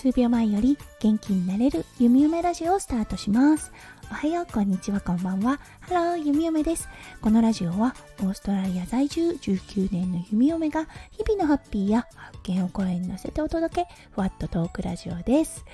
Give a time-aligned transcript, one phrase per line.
[0.00, 3.70] 数秒前より元気になれるゆみゆめラジオをスタートします。
[4.10, 5.60] おはようこんにちはこんばんは。
[5.80, 6.88] ハローゆみゆめです。
[7.20, 13.88] このラジオはオーストラリア在住19年のゆみゆめが日々のハッピーや発見を声に乗せてお届け。
[14.12, 15.66] ふわっとトークラジオです。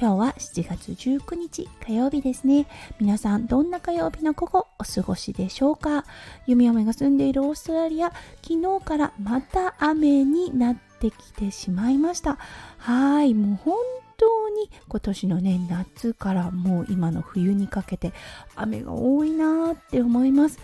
[0.00, 2.68] 今日は7月19日火曜日ですね。
[3.00, 6.04] 皆さんどんな火曜日の午後お過ごしでしょうか？
[6.46, 12.38] 弓嫁が住んでいるオーストラリア、昨日からまた雨になってきてしまいました。
[12.76, 13.74] はい、もう本
[14.16, 18.12] 当に今年のね、夏からもう今の冬にかけて
[18.54, 20.60] 雨が多いなーって思います。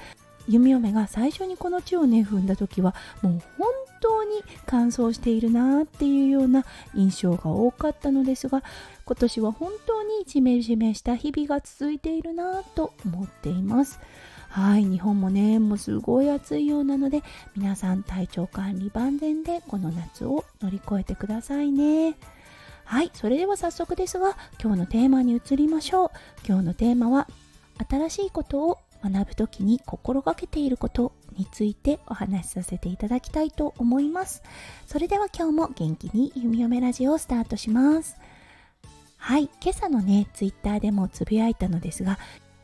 [0.48, 3.68] 弓嫁が最初にこの地をね踏んだ時はもう本
[4.00, 8.62] 当に乾燥しているなっていうような印象が多かったのですが
[9.04, 14.00] 今年は本当にジメジメした日々が続いているなと思っています。
[14.48, 17.24] はい日本もねもうすごい暑いようなので
[17.56, 22.14] 皆さん体調管理万全でこの夏を乗り越えてくださいね。
[22.84, 26.10] はいそれでは早速ですが今日のテーマに移りましょう。
[26.46, 27.26] 今日のテーマは
[27.90, 28.78] 新しいことを
[29.10, 34.42] 学ぶ時に心がけていることについてお話しさせていただきたいと思います。
[34.86, 38.16] それでは今日も元気に弓嫁ラジオをスタートします。
[39.16, 42.18] はい、今朝のね、ツイッターでもつぶやいたのですが、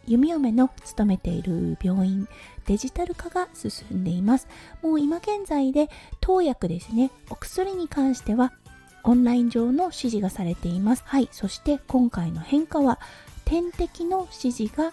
[0.06, 2.28] 弓嫁の勤めている病院、
[2.66, 4.48] デジタル化が進んでいます。
[4.82, 5.88] もう今現在で
[6.20, 8.52] 投薬ですね、お薬に関しては
[9.04, 11.02] オンライン上の指示がされています。
[11.06, 12.98] はい、そして今回の変化は
[13.44, 14.92] 点滴の指示が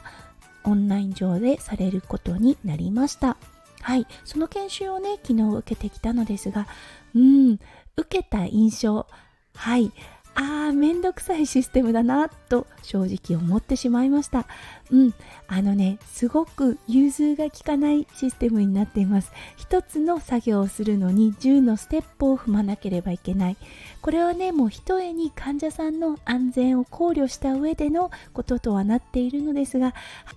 [0.67, 3.37] オンライン上でされることになりました。
[3.81, 6.67] はい、その研修をね、昨日受けてきたのですが、
[7.15, 7.59] うん、
[7.95, 9.07] 受けた印象、
[9.55, 9.91] はい、
[10.39, 14.45] ああめんどくさいシステムだなと正直思ってしまいました。
[14.91, 15.13] うん。
[15.47, 19.31] あのねすごく融通が利かないシステムになっています。
[19.55, 23.57] 一つの作業をするのに10のステップを踏まなければいけない。
[24.01, 29.95] これはねもうひとえに患者さんの安全を考慮した上でのこととはなっているのですが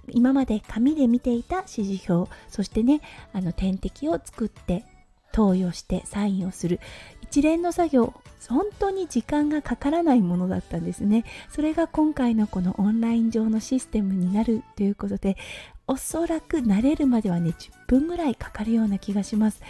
[0.08, 3.02] 今まで紙で見ていた指示表そしてね
[3.34, 4.86] あの点滴を作って
[5.32, 6.80] 投与してサインをする。
[7.30, 8.14] 一連の作業
[8.48, 11.24] 本当に時間がかからないものだったんですね。
[11.48, 15.36] それが今回のこのオンライン上のシステムになるということで
[15.86, 19.62] おそらく慣れるまではね10分ぐらいかかるような気がします。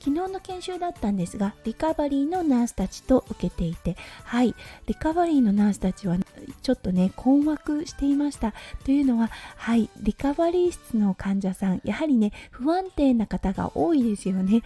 [0.00, 4.54] 昨日の研修だったんですがリカバリーのナースたちと受けていてはい
[4.86, 6.16] リカバリーのナースたちは
[6.62, 8.52] ちょっとね困惑していました。
[8.84, 14.62] というのははいリカバリー室の患者さんやはりね不安定な方が多いですよね。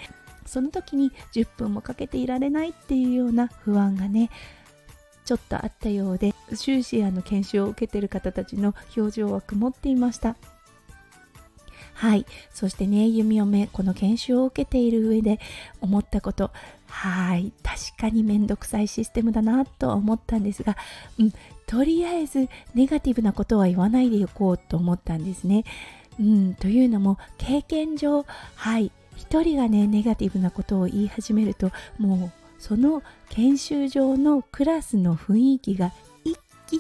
[0.47, 4.31] その時に10分もかけていられないっていうような不安がね
[5.25, 10.37] ちょっとあったようで終始あの研修を受けてる方たちの表情は曇っていました。
[11.95, 12.27] はい。
[12.53, 15.39] そしてね弓嫁この研修を受けている上で
[15.81, 16.51] 思ったこと。
[16.89, 17.53] はい。
[17.63, 20.77] 確かにめんどくさいシステムだなとは思ったんですが、
[21.19, 21.33] うん、
[21.67, 25.65] とりあえずネガティブなことは言わないでおこうと思ったんですね。
[26.19, 28.27] うん、というのも経験上
[28.57, 28.91] はい。
[29.17, 35.93] 1人がねネガティブなことを言い始めるともうその研修場のクラスの雰囲気が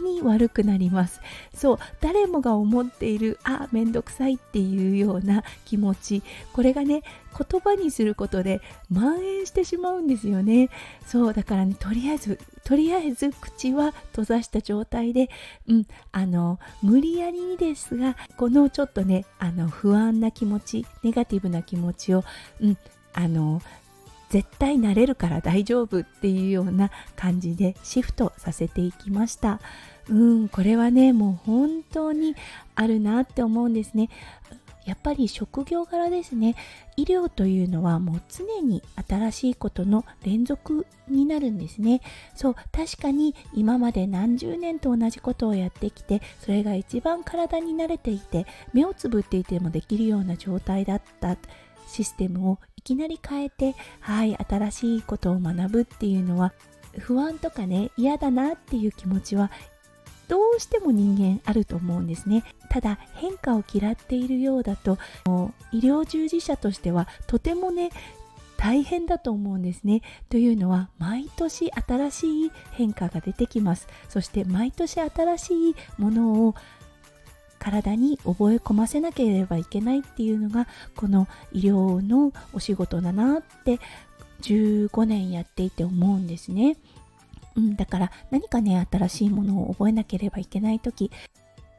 [0.00, 1.20] に悪くなります。
[1.54, 6.22] そう誰もが思っているあめんどくさいっていうような気持ち。
[6.52, 7.02] これがね
[7.36, 8.60] 言葉にすることで
[8.92, 10.68] 蔓延してしまうんですよね。
[11.06, 15.30] そうだからねとりあえずとりあえず口は閉ざした状態で
[15.66, 22.24] うんあの無理やりにですがこのちょっとねあの不安な気持ちネガティブな気持ちを
[22.60, 22.78] うん
[23.14, 23.60] あの
[24.32, 29.60] 絶対なれるから大丈夫っていうような感じでシフトさせていきました。
[30.08, 32.34] うんこれはねもう本当に
[32.74, 34.08] あるなって思うんですね。
[34.86, 36.56] やっぱり職業柄ですね。
[36.96, 42.00] 医療というのはもう常に新しいことの連続になるんですね。
[42.34, 51.36] そう確かに今まで何十年と同じことをやってきてそれが一番体に慣れていて目をつぶっていてもできるような状態だった。
[51.86, 56.52] システムをいきなり変えてはい新しいことを学ぶっていうのは
[56.98, 59.50] 不安とかね嫌だなっていう気持ちは
[60.28, 64.98] どうしても人間あると思うんですねただ変化を嫌っているようだと
[65.72, 67.90] 医療従事者としてはとてもね
[68.62, 70.02] 大変だと思うんですね。
[70.30, 73.88] というのは毎年新しい変化が出てきます。
[74.08, 76.54] そして毎年新しいものを
[77.62, 80.66] 体に覚え込ませなければいけないっていうのが
[80.96, 83.78] この医療のお仕事だなって
[84.40, 86.76] 15年やっていて思うんですね。
[87.54, 91.12] うん、だから何かね新しいものを覚えなければいけない時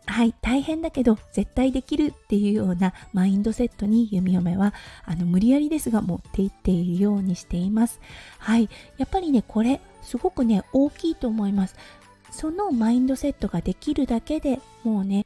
[0.05, 7.99] はい大変だけど絶対できるっていうようなマインドセットに弓嫁はあの無理やりですが持っていっているようにしています
[8.37, 11.75] はいやっぱりねこれすごくね大きいと思います
[12.29, 15.25] そのマインドセットができるだけでもうね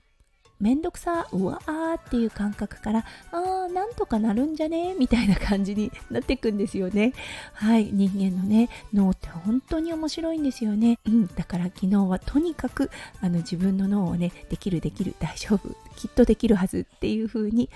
[0.59, 4.95] めんどくさうわーっていう感覚からあーなんとかなるんじゃね？
[4.97, 7.13] みたいな感じになっていくんですよね。
[7.53, 7.89] はい。
[7.91, 10.99] 人間のね脳って本当に面白いんですよね。
[11.05, 11.27] うん。
[11.27, 12.89] だから昨日はとにかく
[13.21, 17.69] あの自分の脳をねできるできる大丈夫きっとできるはずっていう風に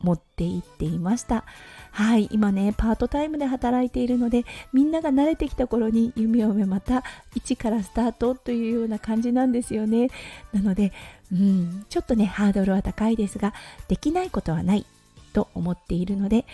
[0.00, 1.44] 持っていっていました。
[1.92, 2.28] はい。
[2.30, 7.04] 今ねパートタイムで働いているのでみんなが慣れてきた頃に弓嫁また
[7.34, 10.08] 一からスタートというような感じなんですよね。
[10.52, 10.92] なので
[11.32, 13.54] うんちょっとねハードルは高いですが
[13.88, 14.86] できないことはない
[15.32, 16.46] と思っているので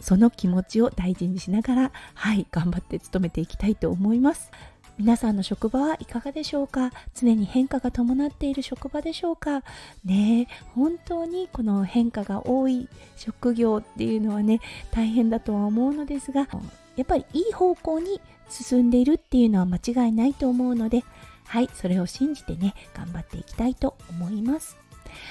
[0.00, 4.50] その気持ちを大事にしながらはい頑張って努めていきたいと思います。
[4.96, 6.92] 皆さんの職場はいかがでしょうか？
[7.14, 9.62] 常に変化が伴っている職場でしょうか？
[10.04, 14.60] ね本当にこの変化が多い職業っていうのはね
[14.92, 16.48] 大変だとは思うのですが
[16.96, 21.02] やっぱりいい方向に進んでいるっていうのは間違いないと思うので
[21.46, 24.76] はいそれを信じてね頑張っていきたいと思います。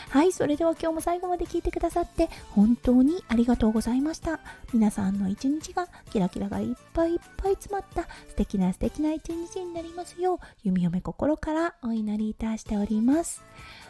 [0.10, 4.40] はい、それでは今日も最後まで聞いてくださって本当にありがとうございました。
[4.74, 13.44] 皆さんの一日がキラキラがいっぱいいっぱい詰まった素敵な素敵な一日になりますよう、弓嫁心からお祈りいたしております。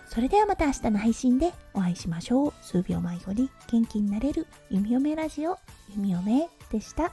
[0.08, 2.54] それではまた明日の配信でお会いしましょう。
[2.62, 5.58] 数秒前より元気になれる弓嫁ラジオ、
[5.96, 7.12] 弓嫁でした。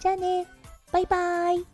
[0.00, 0.46] じゃあね、
[0.90, 1.71] バイバーイ。